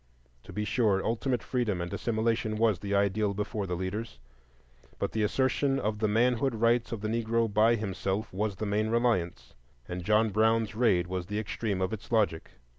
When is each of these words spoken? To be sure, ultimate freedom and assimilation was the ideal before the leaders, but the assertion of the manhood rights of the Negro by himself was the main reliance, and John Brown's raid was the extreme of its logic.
To 0.45 0.51
be 0.51 0.65
sure, 0.65 1.05
ultimate 1.05 1.43
freedom 1.43 1.79
and 1.79 1.93
assimilation 1.93 2.55
was 2.55 2.79
the 2.79 2.95
ideal 2.95 3.35
before 3.35 3.67
the 3.67 3.75
leaders, 3.75 4.17
but 4.97 5.11
the 5.11 5.21
assertion 5.21 5.77
of 5.77 5.99
the 5.99 6.07
manhood 6.07 6.55
rights 6.55 6.91
of 6.91 7.01
the 7.01 7.07
Negro 7.07 7.47
by 7.53 7.75
himself 7.75 8.33
was 8.33 8.55
the 8.55 8.65
main 8.65 8.89
reliance, 8.89 9.53
and 9.87 10.03
John 10.03 10.31
Brown's 10.31 10.73
raid 10.73 11.05
was 11.05 11.27
the 11.27 11.37
extreme 11.37 11.83
of 11.83 11.93
its 11.93 12.11
logic. 12.11 12.49